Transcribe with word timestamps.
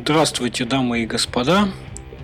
Здравствуйте, 0.00 0.64
дамы 0.64 1.02
и 1.02 1.06
господа, 1.06 1.68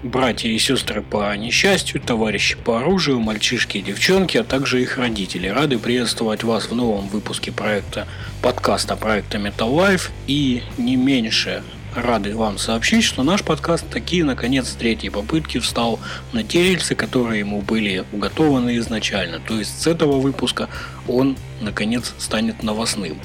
братья 0.03 0.49
и 0.49 0.59
сестры 0.59 1.03
по 1.03 1.37
несчастью, 1.37 2.01
товарищи 2.01 2.57
по 2.57 2.81
оружию, 2.81 3.21
мальчишки 3.21 3.79
и 3.79 3.83
девчонки, 3.83 4.39
а 4.39 4.45
также 4.45 4.83
их 4.83 4.99
родители. 4.99 5.47
Рады 5.47 5.79
приветствовать 5.79 6.43
вас 6.43 6.65
в 6.65 6.75
новом 6.75 7.07
выпуске 7.07 7.53
проекта 7.53 8.09
подкаста 8.43 8.97
проекта 8.97 9.39
Metal 9.39 9.73
Life 9.73 10.11
и 10.27 10.65
не 10.79 10.97
меньше 10.97 11.63
рады 11.95 12.35
вам 12.35 12.59
сообщить, 12.59 13.05
что 13.05 13.23
наш 13.23 13.45
подкаст 13.45 13.89
таки 13.89 14.25
наконец 14.25 14.73
третьей 14.73 15.11
попытки 15.11 15.59
встал 15.59 16.01
на 16.33 16.43
те 16.43 16.65
рельсы, 16.65 16.97
которые 16.97 17.39
ему 17.39 17.63
были 17.63 18.05
уготованы 18.11 18.79
изначально. 18.79 19.39
То 19.39 19.57
есть 19.57 19.81
с 19.81 19.87
этого 19.87 20.19
выпуска 20.19 20.69
он 21.07 21.37
наконец 21.61 22.15
станет 22.19 22.65
новостным. 22.65 23.21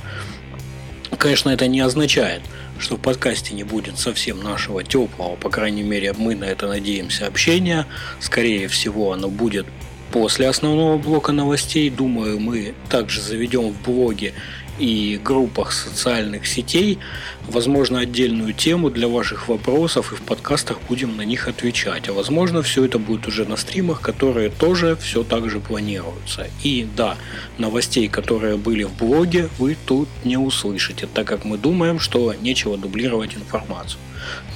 Конечно, 1.17 1.49
это 1.49 1.67
не 1.67 1.79
означает, 1.79 2.41
что 2.79 2.97
в 2.97 2.99
подкасте 2.99 3.53
не 3.53 3.63
будет 3.63 3.97
совсем 3.97 4.43
нашего 4.43 4.83
теплого, 4.83 5.35
по 5.35 5.49
крайней 5.49 5.83
мере, 5.83 6.13
мы 6.17 6.35
на 6.35 6.45
это 6.45 6.67
надеемся, 6.67 7.27
общения. 7.27 7.85
Скорее 8.19 8.67
всего, 8.67 9.13
оно 9.13 9.29
будет 9.29 9.65
после 10.11 10.47
основного 10.47 10.97
блока 10.97 11.31
новостей. 11.31 11.89
Думаю, 11.89 12.39
мы 12.39 12.73
также 12.89 13.21
заведем 13.21 13.71
в 13.71 13.81
блоге 13.81 14.33
и 14.77 15.19
группах 15.23 15.71
социальных 15.71 16.47
сетей, 16.47 16.99
возможно, 17.47 17.99
отдельную 17.99 18.53
тему 18.53 18.89
для 18.89 19.07
ваших 19.07 19.47
вопросов, 19.47 20.11
и 20.11 20.15
в 20.15 20.21
подкастах 20.21 20.79
будем 20.89 21.15
на 21.17 21.21
них 21.21 21.47
отвечать. 21.47 22.09
А 22.09 22.13
возможно, 22.13 22.61
все 22.61 22.85
это 22.85 22.99
будет 22.99 23.27
уже 23.27 23.45
на 23.45 23.57
стримах, 23.57 24.01
которые 24.01 24.49
тоже 24.49 24.95
все 24.97 25.23
так 25.23 25.49
же 25.49 25.59
планируются. 25.59 26.47
И 26.63 26.87
да, 26.95 27.17
новостей, 27.57 28.07
которые 28.07 28.57
были 28.57 28.83
в 28.83 28.93
блоге, 28.95 29.49
вы 29.57 29.77
тут 29.85 30.09
не 30.23 30.37
услышите, 30.37 31.07
так 31.07 31.27
как 31.27 31.45
мы 31.45 31.57
думаем, 31.57 31.99
что 31.99 32.33
нечего 32.33 32.77
дублировать 32.77 33.35
информацию. 33.35 33.99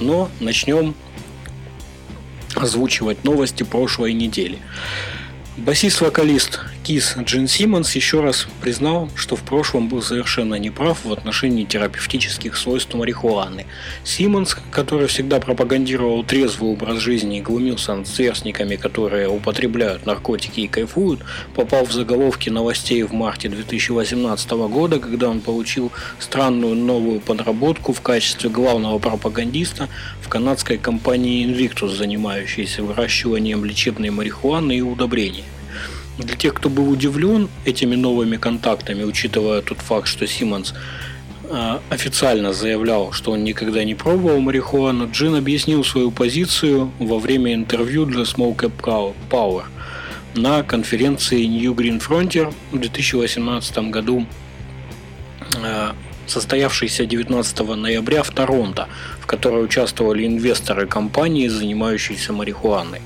Но 0.00 0.30
начнем 0.40 0.94
озвучивать 2.54 3.24
новости 3.24 3.62
прошлой 3.62 4.12
недели. 4.12 4.58
Басист-вокалист 5.56 6.60
Кис 6.82 7.14
Джин 7.18 7.46
Симмонс 7.46 7.94
еще 7.94 8.22
раз 8.22 8.46
признал, 8.62 9.10
что 9.14 9.36
в 9.36 9.42
прошлом 9.42 9.88
был 9.88 10.00
совершенно 10.00 10.54
неправ 10.54 11.04
в 11.04 11.12
отношении 11.12 11.64
терапевтических 11.64 12.56
свойств 12.56 12.94
марихуаны. 12.94 13.66
Симмонс, 14.02 14.56
который 14.70 15.06
всегда 15.06 15.40
пропагандировал 15.40 16.24
трезвый 16.24 16.72
образ 16.72 16.98
жизни 16.98 17.38
и 17.38 17.42
глумился 17.42 17.94
над 17.94 18.08
сверстниками, 18.08 18.76
которые 18.76 19.28
употребляют 19.28 20.06
наркотики 20.06 20.60
и 20.60 20.68
кайфуют, 20.68 21.20
попал 21.54 21.84
в 21.84 21.92
заголовки 21.92 22.48
новостей 22.48 23.02
в 23.02 23.12
марте 23.12 23.50
2018 23.50 24.50
года, 24.50 24.98
когда 24.98 25.28
он 25.28 25.40
получил 25.40 25.92
странную 26.18 26.74
новую 26.74 27.20
подработку 27.20 27.92
в 27.92 28.00
качестве 28.00 28.48
главного 28.48 28.98
пропагандиста 28.98 29.90
в 30.22 30.30
канадской 30.30 30.78
компании 30.78 31.46
Invictus, 31.46 31.94
занимающейся 31.94 32.82
выращиванием 32.82 33.66
лечебной 33.66 34.08
марихуаны 34.08 34.78
и 34.78 34.80
удобрений. 34.80 35.44
Для 36.22 36.36
тех, 36.36 36.54
кто 36.54 36.68
был 36.68 36.90
удивлен 36.90 37.48
этими 37.64 37.94
новыми 37.94 38.36
контактами, 38.36 39.04
учитывая 39.04 39.62
тот 39.62 39.78
факт, 39.78 40.06
что 40.06 40.26
Симмонс 40.26 40.74
э, 41.44 41.78
официально 41.88 42.52
заявлял, 42.52 43.12
что 43.12 43.32
он 43.32 43.42
никогда 43.42 43.84
не 43.84 43.94
пробовал 43.94 44.40
марихуану, 44.40 45.10
Джин 45.10 45.34
объяснил 45.34 45.82
свою 45.82 46.10
позицию 46.10 46.92
во 46.98 47.18
время 47.18 47.54
интервью 47.54 48.04
для 48.04 48.22
Smoke 48.22 48.70
Up 48.70 49.14
Power 49.30 49.64
на 50.34 50.62
конференции 50.62 51.44
New 51.44 51.72
Green 51.72 52.00
Frontier 52.06 52.52
в 52.70 52.78
2018 52.78 53.90
году, 53.90 54.26
э, 55.62 55.92
состоявшейся 56.26 57.06
19 57.06 57.76
ноября 57.76 58.22
в 58.22 58.30
Торонто, 58.30 58.88
в 59.20 59.26
которой 59.26 59.64
участвовали 59.64 60.26
инвесторы 60.26 60.86
компании, 60.86 61.48
занимающиеся 61.48 62.32
марихуаной. 62.32 63.00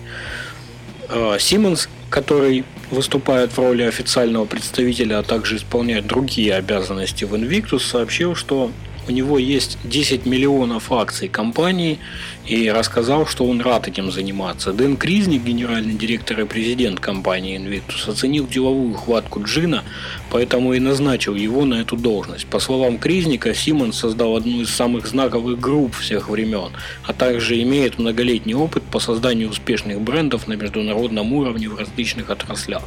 Симмонс, 1.39 1.89
который 2.15 2.65
выступает 2.93 3.51
в 3.51 3.59
роли 3.59 3.83
официального 3.83 4.45
представителя, 4.45 5.19
а 5.19 5.23
также 5.25 5.57
исполняет 5.57 6.07
другие 6.07 6.55
обязанности 6.55 7.25
в 7.25 7.35
Invictus, 7.35 7.81
сообщил, 7.81 8.37
что 8.37 8.71
у 9.09 9.13
него 9.13 9.39
есть 9.39 9.79
10 9.85 10.27
миллионов 10.27 10.91
акций 10.93 11.29
компании 11.29 11.99
и 12.47 12.71
рассказал, 12.71 13.27
что 13.27 13.45
он 13.45 13.61
рад 13.61 13.89
этим 13.89 14.11
заниматься. 14.11 14.73
Дэн 14.73 14.97
Кризник, 14.97 15.43
генеральный 15.43 15.95
директор 15.95 16.41
и 16.41 16.45
президент 16.45 17.01
компании 17.01 17.59
Invictus, 17.59 18.11
оценил 18.11 18.47
деловую 18.47 18.95
хватку 18.95 19.43
Джина, 19.43 19.85
поэтому 20.31 20.75
и 20.75 20.81
назначил 20.81 21.35
его 21.35 21.65
на 21.65 21.75
эту 21.75 21.97
должность. 21.97 22.47
По 22.47 22.59
словам 22.59 22.99
Кризника, 22.99 23.55
Симон 23.55 23.93
создал 23.93 24.37
одну 24.37 24.61
из 24.61 24.71
самых 24.71 25.07
знаковых 25.07 25.59
групп 25.59 25.95
всех 25.97 26.29
времен, 26.29 26.73
а 27.05 27.13
также 27.13 27.61
имеет 27.63 27.99
многолетний 27.99 28.55
опыт 28.55 28.83
по 28.83 29.01
созданию 29.01 29.49
успешных 29.49 30.01
брендов 30.01 30.47
на 30.49 30.55
международном 30.55 31.33
уровне 31.33 31.69
в 31.69 31.79
различных 31.79 32.31
отраслях. 32.31 32.83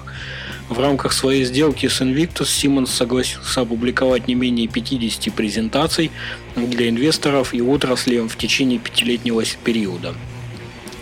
В 0.69 0.79
рамках 0.79 1.13
своей 1.13 1.45
сделки 1.45 1.87
с 1.87 2.01
Invictus 2.01 2.47
Симмонс 2.47 2.91
согласился 2.91 3.61
опубликовать 3.61 4.27
не 4.27 4.35
менее 4.35 4.67
50 4.67 5.33
презентаций 5.33 6.11
для 6.55 6.89
инвесторов 6.89 7.53
и 7.53 7.61
отрасли 7.61 8.19
в 8.19 8.35
течение 8.35 8.77
пятилетнего 8.77 9.43
периода. 9.63 10.13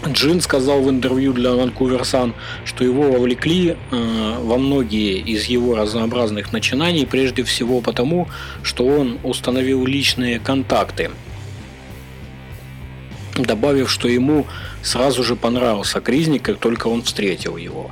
Джин 0.07 0.39
сказал 0.41 0.81
в 0.81 0.89
интервью 0.91 1.33
для 1.33 1.49
Vancouver 1.49 2.01
Sun, 2.01 2.33
что 2.63 2.83
его 2.83 3.11
вовлекли 3.11 3.69
э, 3.69 4.37
во 4.39 4.57
многие 4.57 5.17
из 5.17 5.45
его 5.45 5.75
разнообразных 5.75 6.53
начинаний, 6.53 7.07
прежде 7.07 7.43
всего 7.43 7.81
потому, 7.81 8.27
что 8.61 8.85
он 8.85 9.17
установил 9.23 9.83
личные 9.83 10.39
контакты, 10.39 11.09
добавив, 13.35 13.89
что 13.89 14.07
ему 14.07 14.45
сразу 14.83 15.23
же 15.23 15.35
понравился 15.35 16.01
Кризник, 16.01 16.43
как 16.43 16.59
только 16.59 16.87
он 16.87 17.01
встретил 17.01 17.57
его. 17.57 17.89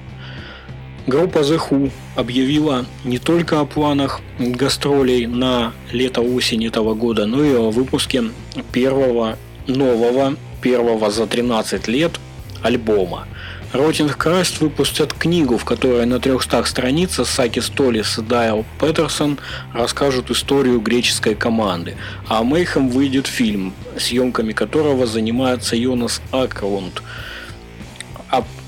Группа 1.05 1.39
The 1.39 1.59
Who 1.59 1.91
объявила 2.15 2.85
не 3.03 3.19
только 3.19 3.59
о 3.59 3.65
планах 3.65 4.21
гастролей 4.39 5.25
на 5.25 5.73
лето-осень 5.91 6.65
этого 6.65 6.93
года, 6.93 7.25
но 7.25 7.43
и 7.43 7.53
о 7.53 7.71
выпуске 7.71 8.23
первого 8.71 9.37
нового, 9.67 10.35
первого 10.61 11.11
за 11.11 11.27
13 11.27 11.89
лет 11.89 12.19
альбома. 12.61 13.27
Ротинг 13.73 14.15
Краст 14.17 14.61
выпустят 14.61 15.13
книгу, 15.13 15.57
в 15.57 15.65
которой 15.65 16.05
на 16.05 16.19
300 16.19 16.63
страницах 16.63 17.27
Саки 17.27 17.59
Столис 17.59 18.19
и 18.19 18.21
Тайл 18.21 18.65
Петерсон 18.79 19.39
расскажут 19.73 20.31
историю 20.31 20.79
греческой 20.79 21.35
команды, 21.35 21.97
а 22.29 22.43
Мейхем 22.43 22.87
выйдет 22.89 23.27
фильм, 23.27 23.73
съемками 23.97 24.53
которого 24.53 25.05
занимается 25.05 25.75
Йонас 25.75 26.21
Акрунд. 26.31 27.01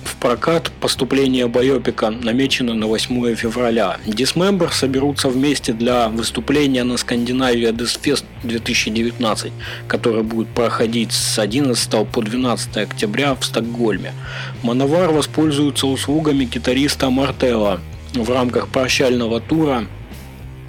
В 0.06 0.16
прокат 0.18 0.72
поступление 0.80 1.48
Байопика 1.48 2.12
намечено 2.12 2.75
на 2.75 2.86
8 2.86 3.36
февраля. 3.36 3.98
Dismember 4.06 4.72
соберутся 4.72 5.30
вместе 5.30 5.74
для 5.74 6.10
выступления 6.10 6.84
на 6.84 6.98
Скандинавия 6.98 7.72
Deathfest 7.72 8.24
2019, 8.44 9.52
который 9.88 10.22
будет 10.22 10.48
проходить 10.50 11.12
с 11.12 11.40
11 11.40 12.07
по 12.07 12.22
12 12.22 12.78
октября 12.78 13.34
в 13.34 13.44
Стокгольме. 13.44 14.13
Мановар 14.62 15.12
воспользуется 15.12 15.88
услугами 15.88 16.46
гитариста 16.46 17.10
Мартелла 17.10 17.81
в 18.13 18.30
рамках 18.30 18.68
прощального 18.68 19.42
тура 19.42 19.88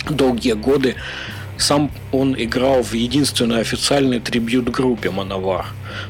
долгие 0.08 0.52
годы 0.52 0.96
Сам 1.58 1.90
он 2.12 2.34
играл 2.38 2.82
в 2.82 2.92
единственной 2.92 3.60
официальной 3.60 4.20
трибют-группе 4.20 5.10
Мановар. 5.10 5.66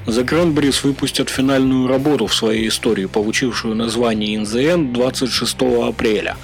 The 0.07 0.25
Cranberries 0.27 0.81
выпустят 0.83 1.29
финальную 1.29 1.87
работу 1.87 2.27
в 2.27 2.35
своей 2.35 2.69
истории, 2.69 3.07
получившую 3.07 3.77
название 3.77 4.37
In 4.37 4.43
the 4.43 4.75
End 4.75 4.93
26 4.93 5.57
апреля. 5.89 6.37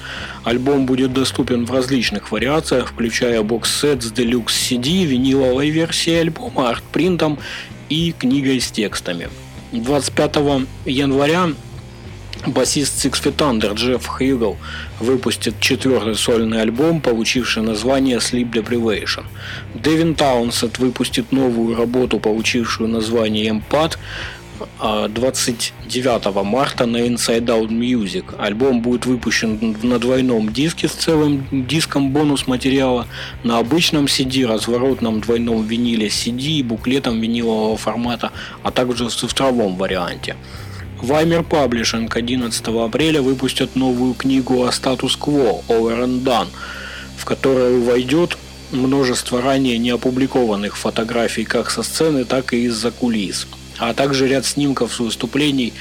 Альбом 0.44 0.86
будет 0.86 1.12
доступен 1.12 1.66
в 1.66 1.72
различных 1.72 2.30
вариациях, 2.30 2.88
включая 2.88 3.42
бокс-сет 3.42 4.02
с 4.02 4.12
Deluxe 4.12 4.46
CD, 4.48 5.04
виниловой 5.04 5.70
версией 5.70 6.20
альбома, 6.20 6.70
артпринтом 6.70 7.38
и 7.88 8.14
книгой 8.16 8.60
с 8.60 8.70
текстами. 8.70 9.28
25 9.72 10.36
января 10.84 11.48
Басист 12.46 13.04
Six 13.04 13.22
Feet 13.22 13.36
Under 13.36 13.72
Джефф 13.74 14.04
Хьюгл 14.04 14.56
выпустит 14.98 15.60
четвертый 15.60 16.16
сольный 16.16 16.60
альбом, 16.60 17.00
получивший 17.00 17.62
название 17.62 18.18
Sleep 18.18 18.50
Deprivation. 18.50 19.24
Дэвин 19.74 20.16
Таунсет 20.16 20.78
выпустит 20.78 21.30
новую 21.30 21.76
работу, 21.76 22.18
получившую 22.18 22.88
название 22.88 23.48
Empath, 23.48 23.96
29 25.08 26.26
а, 26.26 26.42
марта 26.42 26.86
на 26.86 26.96
Inside 26.96 27.46
Out 27.46 27.68
Music. 27.68 28.24
Альбом 28.38 28.82
будет 28.82 29.06
выпущен 29.06 29.76
на 29.84 30.00
двойном 30.00 30.52
диске 30.52 30.88
с 30.88 30.92
целым 30.92 31.46
диском 31.68 32.10
бонус 32.10 32.48
материала, 32.48 33.06
на 33.44 33.58
обычном 33.58 34.06
CD, 34.06 34.46
разворотном 34.46 35.20
двойном 35.20 35.64
виниле 35.64 36.08
CD 36.08 36.58
и 36.58 36.62
буклетом 36.64 37.20
винилового 37.20 37.76
формата, 37.76 38.32
а 38.64 38.72
также 38.72 39.06
в 39.06 39.14
цифровом 39.14 39.76
варианте. 39.76 40.36
Ваймер 41.02 41.40
Publishing 41.40 42.08
11 42.08 42.68
апреля 42.68 43.22
выпустят 43.22 43.74
новую 43.74 44.14
книгу 44.14 44.62
о 44.62 44.70
статус-кво 44.70 45.64
Over 45.66 46.04
and 46.04 46.22
Done, 46.22 46.46
в 47.18 47.24
которую 47.24 47.82
войдет 47.82 48.38
множество 48.70 49.42
ранее 49.42 49.78
не 49.78 49.90
опубликованных 49.90 50.76
фотографий 50.76 51.44
как 51.44 51.70
со 51.70 51.82
сцены, 51.82 52.24
так 52.24 52.54
и 52.54 52.66
из-за 52.66 52.92
кулис, 52.92 53.48
а 53.78 53.94
также 53.94 54.28
ряд 54.28 54.46
снимков 54.46 54.94
с 54.94 55.00
выступлений 55.00 55.72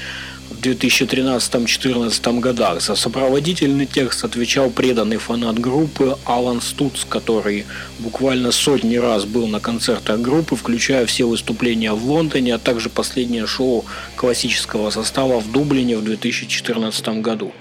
в 0.52 0.60
2013-2014 0.60 2.40
годах. 2.40 2.80
За 2.80 2.94
сопроводительный 2.94 3.86
текст 3.86 4.24
отвечал 4.24 4.70
преданный 4.70 5.16
фанат 5.16 5.58
группы 5.58 6.16
Алан 6.24 6.60
Стуц, 6.60 7.04
который 7.08 7.64
буквально 7.98 8.52
сотни 8.52 8.96
раз 8.96 9.24
был 9.24 9.46
на 9.46 9.60
концертах 9.60 10.20
группы, 10.20 10.56
включая 10.56 11.06
все 11.06 11.24
выступления 11.26 11.92
в 11.92 12.04
Лондоне, 12.04 12.54
а 12.54 12.58
также 12.58 12.88
последнее 12.88 13.46
шоу 13.46 13.84
классического 14.16 14.90
состава 14.90 15.40
в 15.40 15.50
Дублине 15.50 15.96
в 15.96 16.04
2014 16.04 17.20
году. 17.20 17.52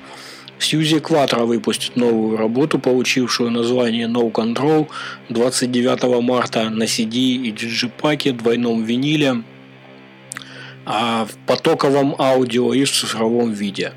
Сьюзи 0.60 1.00
Кватро 1.00 1.46
выпустит 1.46 1.96
новую 1.96 2.38
работу, 2.38 2.78
получившую 2.78 3.50
название 3.50 4.08
No 4.08 4.32
Control 4.32 4.88
29 5.30 6.22
марта 6.22 6.70
на 6.70 6.84
CD 6.84 7.16
и 7.16 7.52
диджипаке, 7.52 8.32
двойном 8.32 8.84
виниле, 8.84 9.44
в 10.86 11.30
потоковом 11.45 12.16
аудио 12.18 12.74
и 12.74 12.83
в 12.83 12.92
цифровом 12.92 13.51
виде. 13.51 13.94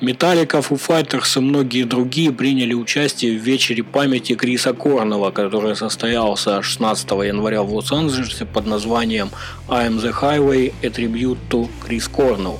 Металлика, 0.00 0.58
Foo 0.58 0.78
Fighters 0.78 1.38
и 1.38 1.40
многие 1.40 1.84
другие 1.84 2.30
приняли 2.30 2.74
участие 2.74 3.38
в 3.38 3.42
вечере 3.42 3.82
памяти 3.82 4.34
Криса 4.34 4.74
Корнова, 4.74 5.30
который 5.30 5.74
состоялся 5.74 6.60
16 6.60 7.10
января 7.10 7.62
в 7.62 7.72
Лос-Анджелесе 7.72 8.44
под 8.44 8.66
названием 8.66 9.30
I'm 9.68 9.98
the 9.98 10.12
Highway– 10.12 10.74
A 10.82 10.88
Tribute 10.88 11.38
to 11.48 11.70
Chris 11.82 12.10
Cornell, 12.10 12.58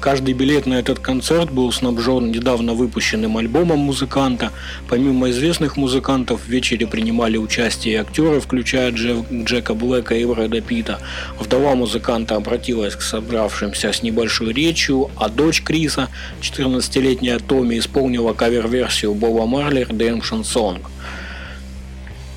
Каждый 0.00 0.34
билет 0.34 0.66
на 0.66 0.74
этот 0.74 0.98
концерт 0.98 1.50
был 1.50 1.72
снабжен 1.72 2.30
недавно 2.30 2.74
выпущенным 2.74 3.38
альбомом 3.38 3.78
музыканта. 3.78 4.52
Помимо 4.88 5.30
известных 5.30 5.76
музыкантов 5.76 6.42
в 6.42 6.48
вечере 6.48 6.86
принимали 6.86 7.36
участие 7.38 8.00
актеры, 8.00 8.40
включая 8.40 8.92
Джефф, 8.92 9.30
Джека 9.32 9.74
Блэка 9.74 10.14
и 10.14 10.24
Брэда 10.24 10.60
Питта. 10.60 11.00
Вдова 11.38 11.74
музыканта 11.74 12.36
обратилась 12.36 12.94
к 12.94 13.02
собравшимся 13.02 13.92
с 13.92 14.02
небольшой 14.02 14.52
речью, 14.52 15.10
а 15.16 15.28
дочь 15.28 15.62
Криса, 15.62 16.08
14-летняя 16.40 17.38
Томми, 17.38 17.78
исполнила 17.78 18.32
кавер-версию 18.32 19.14
Боба 19.14 19.46
Марли 19.46 19.86
«Redemption 19.88 20.42
Song». 20.42 20.82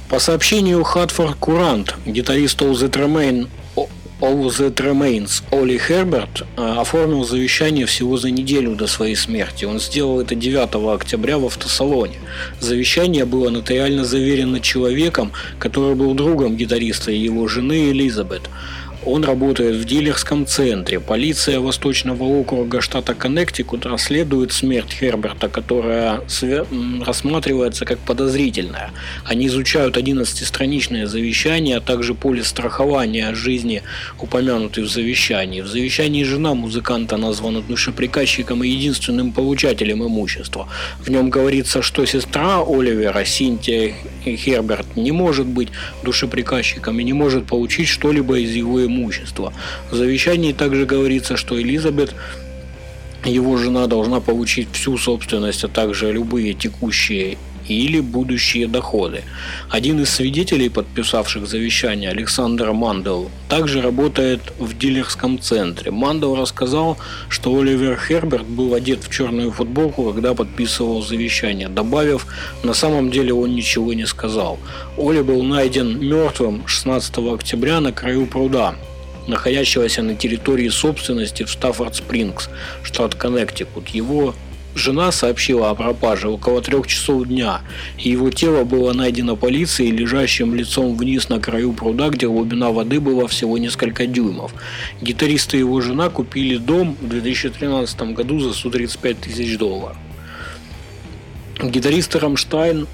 По 0.09 0.17
сообщению 0.17 0.83
Хатфорд 0.83 1.35
Курант, 1.35 1.95
гитарист 2.07 2.59
All 2.63 2.71
That 2.71 2.93
Remain 2.93 3.47
All 4.21 4.47
That 4.47 4.75
Remains 4.75 5.43
Оли 5.49 5.77
Херберт 5.77 6.45
оформил 6.57 7.23
завещание 7.23 7.85
всего 7.85 8.17
за 8.17 8.31
неделю 8.31 8.75
до 8.75 8.85
своей 8.85 9.15
смерти. 9.15 9.63
Он 9.63 9.79
сделал 9.79 10.19
это 10.19 10.35
9 10.35 10.93
октября 10.93 11.37
в 11.37 11.45
автосалоне. 11.45 12.17
Завещание 12.59 13.23
было 13.23 13.49
нотариально 13.49 14.03
заверено 14.03 14.59
человеком, 14.59 15.31
который 15.57 15.95
был 15.95 16.13
другом 16.15 16.57
гитариста 16.57 17.11
и 17.11 17.17
его 17.17 17.47
жены 17.47 17.91
Элизабет. 17.91 18.41
Он 19.05 19.23
работает 19.23 19.75
в 19.75 19.85
дилерском 19.85 20.45
центре. 20.45 20.99
Полиция 20.99 21.59
Восточного 21.61 22.23
округа 22.23 22.81
штата 22.81 23.13
Коннектикут 23.13 23.85
расследует 23.85 24.51
смерть 24.51 24.91
Херберта, 24.91 25.47
которая 25.47 26.21
рассматривается 27.05 27.85
как 27.85 27.99
подозрительная. 27.99 28.91
Они 29.23 29.47
изучают 29.47 29.95
11-страничное 29.95 31.05
завещание, 31.07 31.77
а 31.77 31.81
также 31.81 32.13
полис 32.13 32.47
страхования 32.47 33.33
жизни, 33.33 33.83
упомянутый 34.19 34.83
в 34.83 34.89
завещании. 34.89 35.61
В 35.61 35.67
завещании 35.67 36.23
жена 36.23 36.53
музыканта 36.53 37.15
названа 37.17 37.61
душеприказчиком 37.61 38.63
и 38.63 38.67
единственным 38.67 39.31
получателем 39.31 40.05
имущества. 40.05 40.67
В 40.99 41.09
нем 41.09 41.29
говорится, 41.29 41.81
что 41.81 42.05
сестра 42.05 42.61
Оливера, 42.67 43.23
Синтия 43.23 43.95
Херберт, 44.25 44.97
не 44.97 45.13
может 45.13 45.47
быть 45.47 45.69
душеприказчиком 46.03 46.99
и 46.99 47.03
не 47.03 47.13
может 47.13 47.45
получить 47.45 47.87
что-либо 47.87 48.39
из 48.39 48.53
его 48.53 48.79
имущества. 48.79 48.98
В 49.07 49.95
завещании 49.95 50.53
также 50.53 50.85
говорится, 50.85 51.37
что 51.37 51.59
Элизабет 51.61 52.13
его 53.25 53.57
жена 53.57 53.87
должна 53.87 54.19
получить 54.19 54.69
всю 54.73 54.97
собственность, 54.97 55.63
а 55.63 55.67
также 55.67 56.11
любые 56.11 56.53
текущие 56.53 57.37
или 57.69 57.99
будущие 57.99 58.67
доходы. 58.67 59.21
Один 59.69 60.01
из 60.01 60.09
свидетелей, 60.09 60.69
подписавших 60.69 61.47
завещание, 61.47 62.09
Александр 62.09 62.71
Мандел, 62.71 63.29
также 63.47 63.81
работает 63.81 64.41
в 64.57 64.77
дилерском 64.77 65.39
центре. 65.39 65.91
Мандел 65.91 66.35
рассказал, 66.35 66.97
что 67.29 67.57
Оливер 67.57 67.97
Херберт 67.97 68.45
был 68.45 68.73
одет 68.73 69.03
в 69.03 69.11
черную 69.11 69.51
футболку, 69.51 70.11
когда 70.11 70.33
подписывал 70.33 71.01
завещание, 71.01 71.69
добавив, 71.69 72.25
на 72.63 72.73
самом 72.73 73.11
деле 73.11 73.33
он 73.33 73.53
ничего 73.53 73.93
не 73.93 74.05
сказал. 74.05 74.57
Оли 74.97 75.21
был 75.21 75.43
найден 75.43 75.99
мертвым 75.99 76.67
16 76.67 77.17
октября 77.17 77.79
на 77.79 77.91
краю 77.91 78.25
пруда, 78.25 78.75
находящегося 79.29 80.01
на 80.01 80.15
территории 80.15 80.69
собственности 80.69 81.43
в 81.43 81.49
Стаффорд-Спрингс, 81.49 82.49
штат 82.83 83.15
Коннектикут. 83.15 83.87
Его 83.89 84.35
жена 84.75 85.11
сообщила 85.11 85.69
о 85.69 85.75
пропаже 85.75 86.29
около 86.29 86.61
трех 86.61 86.87
часов 86.87 87.27
дня, 87.27 87.61
и 87.97 88.09
его 88.09 88.29
тело 88.31 88.63
было 88.63 88.93
найдено 88.93 89.35
полицией, 89.35 89.91
лежащим 89.91 90.55
лицом 90.55 90.95
вниз 90.97 91.29
на 91.29 91.39
краю 91.39 91.73
пруда, 91.73 92.09
где 92.09 92.27
глубина 92.27 92.71
воды 92.71 92.99
была 92.99 93.27
всего 93.27 93.57
несколько 93.57 94.05
дюймов. 94.05 94.53
Гитарист 95.01 95.53
и 95.53 95.59
его 95.59 95.81
жена 95.81 96.09
купили 96.09 96.57
дом 96.57 96.97
в 96.99 97.07
2013 97.07 98.01
году 98.13 98.39
за 98.39 98.53
135 98.53 99.19
тысяч 99.21 99.57
долларов. 99.57 99.97
Гитаристы 101.61 102.19
Рамштайн 102.19 102.87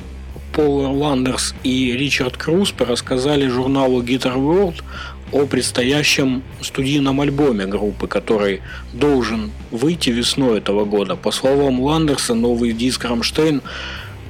Пол 0.55 0.97
Ландерс 0.97 1.53
и 1.63 1.91
Ричард 1.91 2.37
Круз 2.37 2.73
рассказали 2.79 3.45
журналу 3.47 4.01
Guitar 4.01 4.37
World 4.37 4.83
о 5.31 5.45
предстоящем 5.45 6.43
студийном 6.61 7.21
альбоме 7.21 7.65
группы, 7.65 8.07
который 8.07 8.61
должен 8.93 9.51
выйти 9.71 10.09
весной 10.09 10.59
этого 10.59 10.85
года. 10.85 11.15
По 11.15 11.31
словам 11.31 11.81
Ландерса, 11.81 12.33
новый 12.33 12.73
диск 12.73 13.05
«Рамштейн» 13.05 13.61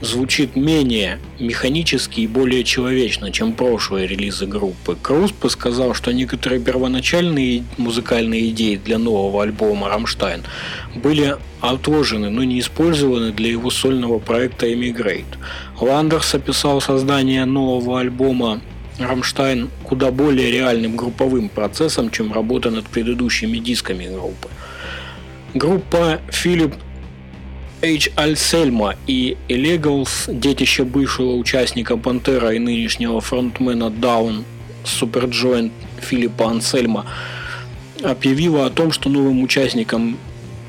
звучит 0.01 0.55
менее 0.55 1.19
механически 1.39 2.21
и 2.21 2.27
более 2.27 2.63
человечно, 2.63 3.31
чем 3.31 3.53
прошлые 3.53 4.07
релизы 4.07 4.45
группы. 4.45 4.97
Круспа 5.01 5.49
сказал, 5.49 5.93
что 5.93 6.11
некоторые 6.11 6.61
первоначальные 6.61 7.63
музыкальные 7.77 8.49
идеи 8.49 8.75
для 8.75 8.97
нового 8.97 9.43
альбома 9.43 9.89
«Рамштайн» 9.89 10.43
были 10.95 11.37
отложены, 11.61 12.29
но 12.29 12.43
не 12.43 12.59
использованы 12.59 13.31
для 13.31 13.49
его 13.49 13.69
сольного 13.69 14.19
проекта 14.19 14.71
«Emigrate». 14.71 15.25
Ландерс 15.79 16.35
описал 16.35 16.81
создание 16.81 17.45
нового 17.45 17.99
альбома 17.99 18.61
Рамштайн 18.99 19.69
куда 19.83 20.11
более 20.11 20.51
реальным 20.51 20.95
групповым 20.95 21.49
процессом, 21.49 22.09
чем 22.09 22.31
работа 22.31 22.71
над 22.71 22.85
предыдущими 22.85 23.57
дисками 23.57 24.07
группы. 24.07 24.49
Группа 25.53 26.21
Филипп 26.29 26.75
H. 27.81 28.09
Альсельма 28.15 28.95
и 29.05 29.37
Illegals, 29.49 30.33
детище 30.33 30.85
бывшего 30.85 31.35
участника 31.35 31.97
Пантера 31.97 32.53
и 32.53 32.59
нынешнего 32.59 33.19
фронтмена 33.19 33.85
Down 33.85 34.43
Superjoint 34.85 35.71
Филиппа 35.99 36.49
Ансельма, 36.49 37.05
объявила 38.01 38.65
о 38.65 38.69
том, 38.69 38.91
что 38.91 39.09
новым 39.09 39.43
участником 39.43 40.17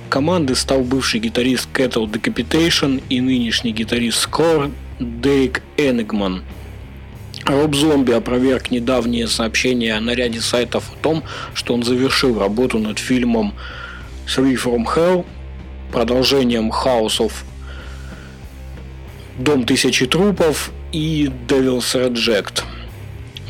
команды 0.08 0.56
стал 0.56 0.82
бывший 0.82 1.20
гитарист 1.20 1.68
Cattle 1.72 2.10
Decapitation 2.10 3.02
и 3.08 3.20
нынешний 3.20 3.72
гитарист 3.72 4.28
Score 4.28 4.72
Дерек 4.98 5.62
Энигман– 5.76 6.42
Роб 7.46 7.76
Зомби 7.76 8.10
опроверг 8.12 8.72
недавние 8.72 9.28
сообщения 9.28 9.98
на 10.00 10.10
ряде 10.10 10.40
сайтов 10.40 10.90
о 10.92 10.96
том, 11.02 11.22
что 11.54 11.74
он 11.74 11.84
завершил 11.84 12.38
работу 12.40 12.78
над 12.78 12.98
фильмом 12.98 13.54
Three 14.26 14.56
from 14.56 14.84
Hell, 14.84 15.24
продолжением 15.92 16.72
House 16.72 17.18
of 17.18 17.32
Дом 19.38 19.64
тысячи 19.64 20.06
трупов 20.06 20.72
и 20.92 21.30
Devil's 21.46 21.94
Reject. 21.94 22.64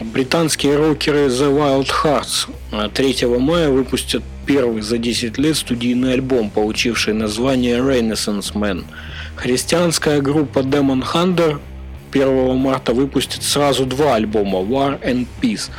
Британские 0.00 0.76
рокеры 0.76 1.28
The 1.28 1.50
Wild 1.50 1.88
Hearts 2.02 2.48
3 2.92 3.26
мая 3.38 3.70
выпустят 3.70 4.22
первый 4.44 4.82
за 4.82 4.98
10 4.98 5.38
лет 5.38 5.56
студийный 5.56 6.12
альбом, 6.12 6.50
получивший 6.50 7.14
название 7.14 7.78
Renaissance 7.78 8.52
Man. 8.52 8.84
Христианская 9.36 10.20
группа 10.20 10.58
Demon 10.58 11.02
Hunter 11.02 11.60
1 12.12 12.56
марта 12.56 12.92
выпустит 12.92 13.42
сразу 13.42 13.86
два 13.86 14.14
альбома 14.14 14.60
War 14.60 15.00
and 15.02 15.26
Peace. 15.40 15.70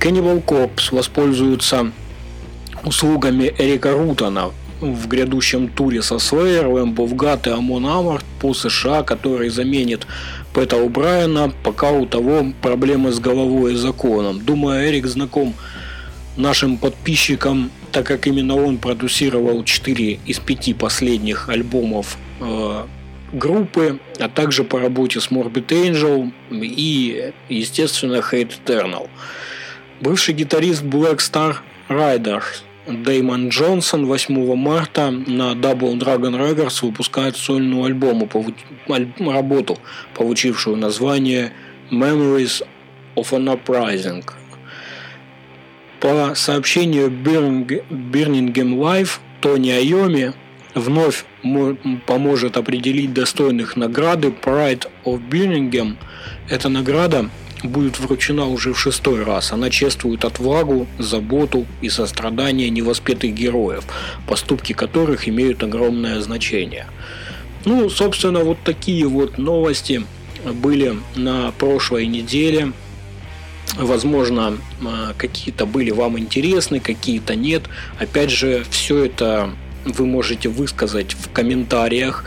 Cannibal 0.00 0.44
Corpse 0.44 0.94
воспользуются 0.94 1.92
услугами 2.84 3.54
Эрика 3.58 3.92
Рутона 3.92 4.50
в 4.80 5.06
грядущем 5.06 5.68
туре 5.68 6.02
со 6.02 6.16
Slayer, 6.16 6.64
Lamb 6.64 6.96
of 6.96 7.14
God 7.14 7.48
и 7.48 7.52
Amon 7.52 7.84
Amarth 7.84 8.24
по 8.40 8.52
США, 8.52 9.02
который 9.02 9.48
заменит 9.48 10.06
Пэта 10.52 10.76
Брайана, 10.88 11.52
пока 11.62 11.92
у 11.92 12.06
того 12.06 12.46
проблемы 12.60 13.12
с 13.12 13.20
головой 13.20 13.74
и 13.74 13.76
законом. 13.76 14.44
Думаю, 14.44 14.88
Эрик 14.88 15.06
знаком 15.06 15.54
нашим 16.36 16.78
подписчикам, 16.78 17.70
так 17.92 18.06
как 18.06 18.26
именно 18.26 18.56
он 18.56 18.78
продюсировал 18.78 19.64
4 19.64 20.20
из 20.26 20.38
5 20.38 20.76
последних 20.76 21.48
альбомов 21.48 22.16
э, 22.40 22.84
группы, 23.32 23.98
а 24.18 24.28
также 24.28 24.64
по 24.64 24.78
работе 24.78 25.20
с 25.20 25.28
Morbid 25.30 25.66
Angel 25.68 26.32
и, 26.50 27.32
естественно, 27.48 28.16
Hate 28.16 28.52
Eternal. 28.64 29.08
Бывший 30.00 30.34
гитарист 30.34 30.82
Black 30.82 31.18
Star 31.18 31.56
Riders 31.88 32.62
Дэймон 32.86 33.48
Джонсон 33.48 34.06
8 34.06 34.56
марта 34.56 35.10
на 35.10 35.52
Double 35.52 35.96
Dragon 35.98 36.36
Records 36.36 36.84
выпускает 36.84 37.36
сольную 37.36 37.84
альбому, 37.84 38.28
работу, 38.88 39.78
получившую 40.14 40.76
название 40.76 41.52
Memories 41.90 42.66
of 43.14 43.30
an 43.30 43.56
Uprising. 43.56 44.24
По 46.00 46.34
сообщению 46.34 47.08
Birmingham 47.10 48.74
Live, 48.76 49.20
Тони 49.40 49.70
Айоми 49.70 50.32
вновь 50.74 51.24
поможет 52.06 52.56
определить 52.56 53.12
достойных 53.12 53.76
награды 53.76 54.28
Pride 54.28 54.88
of 55.04 55.20
Birmingham. 55.28 55.96
Эта 56.48 56.68
награда 56.68 57.28
будет 57.62 57.98
вручена 57.98 58.46
уже 58.48 58.72
в 58.72 58.80
шестой 58.80 59.22
раз. 59.22 59.52
Она 59.52 59.70
чествует 59.70 60.24
отвагу, 60.24 60.86
заботу 60.98 61.66
и 61.80 61.88
сострадание 61.88 62.70
невоспетых 62.70 63.32
героев, 63.34 63.84
поступки 64.26 64.72
которых 64.72 65.28
имеют 65.28 65.62
огромное 65.62 66.20
значение. 66.20 66.86
Ну, 67.64 67.88
собственно, 67.88 68.40
вот 68.40 68.58
такие 68.64 69.06
вот 69.06 69.38
новости 69.38 70.04
были 70.44 70.96
на 71.14 71.52
прошлой 71.52 72.06
неделе. 72.06 72.72
Возможно, 73.76 74.58
а, 74.84 75.14
какие-то 75.16 75.64
были 75.64 75.90
вам 75.90 76.18
интересны, 76.18 76.80
какие-то 76.80 77.36
нет. 77.36 77.62
Опять 77.98 78.30
же, 78.30 78.64
все 78.70 79.04
это 79.04 79.50
вы 79.84 80.06
можете 80.06 80.48
высказать 80.48 81.12
в 81.14 81.30
комментариях 81.32 82.24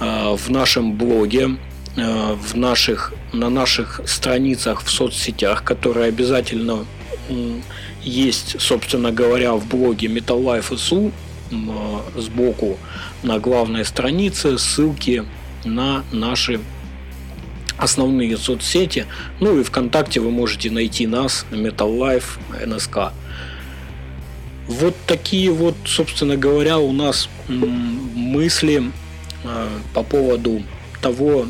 а, 0.00 0.36
в 0.36 0.50
нашем 0.50 0.94
блоге 0.94 1.58
Э, 1.96 2.34
в 2.34 2.56
наших, 2.56 3.12
на 3.32 3.50
наших 3.50 4.00
страницах 4.06 4.82
в 4.82 4.90
соцсетях, 4.90 5.62
которые 5.62 6.06
обязательно 6.06 6.86
есть, 8.02 8.60
собственно 8.60 9.12
говоря, 9.12 9.54
в 9.54 9.66
блоге 9.66 10.08
Metal 10.08 10.42
Life 10.42 10.70
SU 10.70 11.12
э, 11.50 12.20
сбоку 12.20 12.78
на 13.22 13.38
главной 13.38 13.84
странице 13.84 14.56
ссылки 14.58 15.24
на 15.64 16.02
наши 16.12 16.60
основные 17.76 18.38
соцсети. 18.38 19.06
Ну 19.40 19.60
и 19.60 19.62
ВКонтакте 19.62 20.20
вы 20.20 20.30
можете 20.30 20.70
найти 20.70 21.06
нас, 21.06 21.44
Metal 21.50 21.98
Life 21.98 22.38
NSK. 22.52 23.12
Вот 24.68 24.94
такие 25.06 25.50
вот, 25.50 25.74
собственно 25.84 26.36
говоря, 26.36 26.78
у 26.78 26.92
нас 26.92 27.28
мысли 27.48 28.82
э, 29.44 29.68
по 29.92 30.02
поводу 30.02 30.62
того, 31.00 31.46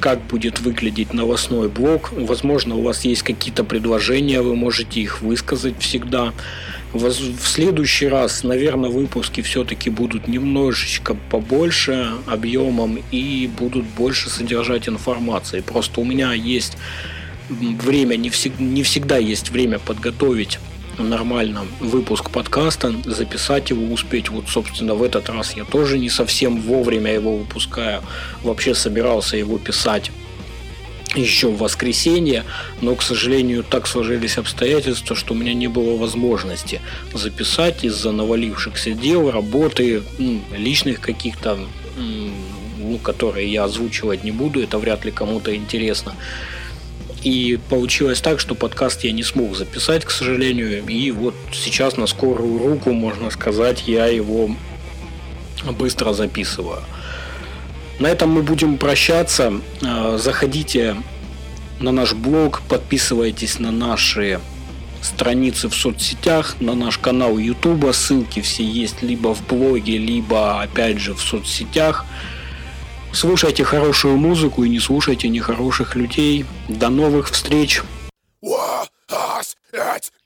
как 0.00 0.24
будет 0.26 0.60
выглядеть 0.60 1.12
новостной 1.12 1.68
блог. 1.68 2.12
Возможно, 2.12 2.76
у 2.76 2.82
вас 2.82 3.04
есть 3.04 3.22
какие-то 3.22 3.64
предложения, 3.64 4.42
вы 4.42 4.54
можете 4.54 5.00
их 5.00 5.20
высказать 5.20 5.74
всегда. 5.80 6.32
В 6.92 7.12
следующий 7.12 8.08
раз, 8.08 8.44
наверное, 8.44 8.90
выпуски 8.90 9.40
все-таки 9.40 9.90
будут 9.90 10.28
немножечко 10.28 11.16
побольше 11.30 12.12
объемом 12.26 13.00
и 13.10 13.50
будут 13.58 13.84
больше 13.84 14.30
содержать 14.30 14.88
информации. 14.88 15.60
Просто 15.60 16.00
у 16.00 16.04
меня 16.04 16.32
есть 16.32 16.78
время, 17.50 18.16
не 18.16 18.82
всегда 18.82 19.18
есть 19.18 19.50
время 19.50 19.78
подготовить 19.78 20.58
нормально 20.98 21.66
выпуск 21.80 22.30
подкаста, 22.30 22.94
записать 23.04 23.70
его, 23.70 23.92
успеть. 23.92 24.28
Вот, 24.28 24.48
собственно, 24.48 24.94
в 24.94 25.02
этот 25.02 25.28
раз 25.28 25.54
я 25.56 25.64
тоже 25.64 25.98
не 25.98 26.10
совсем 26.10 26.60
вовремя 26.60 27.12
его 27.12 27.36
выпускаю. 27.36 28.02
Вообще 28.42 28.74
собирался 28.74 29.36
его 29.36 29.58
писать 29.58 30.10
еще 31.14 31.48
в 31.48 31.58
воскресенье, 31.58 32.44
но, 32.80 32.94
к 32.94 33.02
сожалению, 33.02 33.64
так 33.64 33.86
сложились 33.86 34.38
обстоятельства, 34.38 35.16
что 35.16 35.34
у 35.34 35.36
меня 35.36 35.54
не 35.54 35.68
было 35.68 35.96
возможности 35.96 36.80
записать 37.14 37.84
из-за 37.84 38.12
навалившихся 38.12 38.92
дел, 38.92 39.30
работы, 39.30 40.02
личных 40.56 41.00
каких-то, 41.00 41.58
ну, 41.96 42.98
которые 42.98 43.50
я 43.50 43.64
озвучивать 43.64 44.24
не 44.24 44.32
буду, 44.32 44.62
это 44.62 44.78
вряд 44.78 45.04
ли 45.04 45.10
кому-то 45.10 45.54
интересно. 45.54 46.14
И 47.22 47.58
получилось 47.68 48.20
так, 48.20 48.38
что 48.40 48.54
подкаст 48.54 49.04
я 49.04 49.12
не 49.12 49.22
смог 49.22 49.56
записать, 49.56 50.04
к 50.04 50.10
сожалению. 50.10 50.86
И 50.86 51.10
вот 51.10 51.34
сейчас 51.52 51.96
на 51.96 52.06
скорую 52.06 52.58
руку, 52.58 52.92
можно 52.92 53.30
сказать, 53.30 53.84
я 53.86 54.06
его 54.06 54.50
быстро 55.78 56.12
записываю. 56.12 56.82
На 57.98 58.06
этом 58.06 58.30
мы 58.30 58.42
будем 58.42 58.78
прощаться. 58.78 59.60
А, 59.82 60.18
заходите 60.18 60.96
на 61.80 61.90
наш 61.90 62.14
блог, 62.14 62.62
подписывайтесь 62.68 63.58
на 63.58 63.72
наши 63.72 64.40
страницы 65.02 65.68
в 65.68 65.74
соцсетях, 65.74 66.56
на 66.60 66.74
наш 66.74 66.98
канал 66.98 67.38
YouTube. 67.38 67.92
Ссылки 67.92 68.40
все 68.40 68.64
есть 68.64 69.02
либо 69.02 69.34
в 69.34 69.46
блоге, 69.46 69.98
либо 69.98 70.62
опять 70.62 70.98
же 70.98 71.14
в 71.14 71.20
соцсетях. 71.20 72.04
Слушайте 73.12 73.64
хорошую 73.64 74.16
музыку 74.16 74.64
и 74.64 74.68
не 74.68 74.78
слушайте 74.78 75.28
нехороших 75.28 75.96
людей. 75.96 76.44
До 76.68 76.88
новых 76.88 77.30
встреч! 77.30 77.82
Just 79.72 80.17